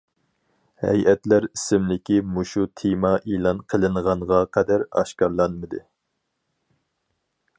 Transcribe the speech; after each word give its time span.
ھەيئەتلەر 0.83 1.43
ئىسىملىكى 1.49 2.17
مۇشۇ 2.37 2.63
تېما 2.81 3.11
ئېلان 3.33 3.61
قىلىنغانغا 3.73 4.41
قەدەر 4.59 4.87
ئاشكارىلانمىدى. 5.01 5.83